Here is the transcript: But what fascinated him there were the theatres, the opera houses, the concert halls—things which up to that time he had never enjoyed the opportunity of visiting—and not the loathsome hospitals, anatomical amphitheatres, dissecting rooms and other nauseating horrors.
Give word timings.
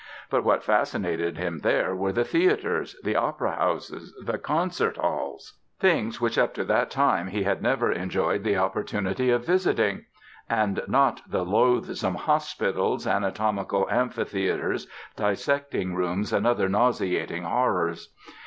But 0.31 0.43
what 0.43 0.63
fascinated 0.63 1.37
him 1.37 1.59
there 1.59 1.93
were 1.95 2.11
the 2.11 2.23
theatres, 2.23 2.95
the 3.03 3.15
opera 3.15 3.51
houses, 3.51 4.15
the 4.25 4.39
concert 4.39 4.97
halls—things 4.97 6.19
which 6.19 6.39
up 6.39 6.55
to 6.55 6.63
that 6.63 6.89
time 6.89 7.27
he 7.27 7.43
had 7.43 7.61
never 7.61 7.91
enjoyed 7.91 8.43
the 8.43 8.57
opportunity 8.57 9.29
of 9.29 9.45
visiting—and 9.45 10.81
not 10.87 11.21
the 11.29 11.45
loathsome 11.45 12.15
hospitals, 12.15 13.05
anatomical 13.05 13.87
amphitheatres, 13.91 14.87
dissecting 15.15 15.93
rooms 15.93 16.33
and 16.33 16.47
other 16.47 16.67
nauseating 16.67 17.43
horrors. 17.43 18.11